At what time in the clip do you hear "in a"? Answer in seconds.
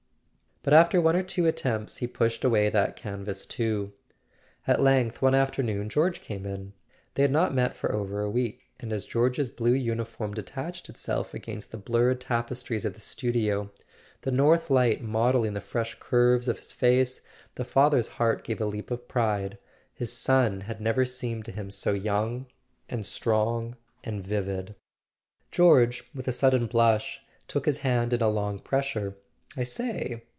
28.13-28.29